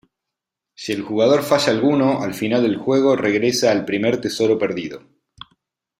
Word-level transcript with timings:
Si 0.85 0.93
el 0.93 1.03
jugador 1.03 1.43
falla 1.43 1.69
alguno, 1.71 2.23
al 2.23 2.33
final 2.33 2.63
del 2.63 2.75
juego 2.77 3.15
regresa 3.15 3.69
al 3.71 3.85
primer 3.85 4.19
tesoro 4.19 4.57
perdido. 4.57 5.03